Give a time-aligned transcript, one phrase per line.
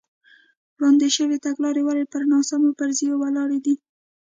[0.75, 3.75] وړاندې شوې تګلارې ولې پر ناسمو فرضیو ولاړې دي.